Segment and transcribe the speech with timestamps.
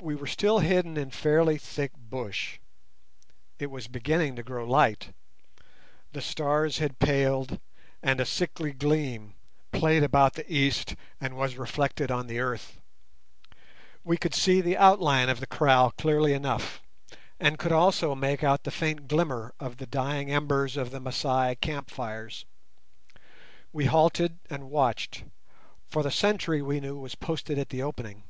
[0.00, 2.58] We were still hidden in fairly thick bush.
[3.58, 5.12] It was beginning to grow light.
[6.14, 7.60] The stars had paled
[8.02, 9.34] and a sickly gleam
[9.70, 12.80] played about the east and was reflected on the earth.
[14.02, 16.80] We could see the outline of the kraal clearly enough,
[17.38, 21.56] and could also make out the faint glimmer of the dying embers of the Masai
[21.56, 22.46] camp fires.
[23.74, 25.24] We halted and watched,
[25.86, 28.22] for the sentry we knew was posted at the opening.